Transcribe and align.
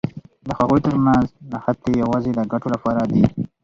د 0.47 0.49
هغوی 0.59 0.79
تر 0.87 0.95
منځ 1.05 1.27
نښتې 1.51 1.91
یوازې 2.03 2.31
د 2.35 2.39
ګټو 2.51 2.67
لپاره 2.75 3.01
دي. 3.11 3.23